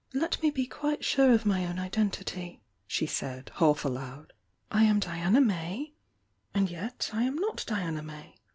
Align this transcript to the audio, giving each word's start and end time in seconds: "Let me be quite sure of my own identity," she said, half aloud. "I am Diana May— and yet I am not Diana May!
"Let 0.15 0.41
me 0.41 0.49
be 0.49 0.65
quite 0.65 1.05
sure 1.05 1.31
of 1.31 1.45
my 1.45 1.63
own 1.63 1.77
identity," 1.77 2.63
she 2.87 3.05
said, 3.05 3.51
half 3.57 3.85
aloud. 3.85 4.33
"I 4.71 4.83
am 4.85 4.97
Diana 4.99 5.39
May— 5.41 5.93
and 6.55 6.71
yet 6.71 7.11
I 7.13 7.21
am 7.21 7.35
not 7.35 7.63
Diana 7.67 8.01
May! 8.01 8.33